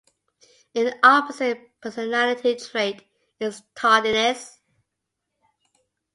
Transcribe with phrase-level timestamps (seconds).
[0.73, 3.03] An opposite personality trait
[3.39, 4.57] is tardiness.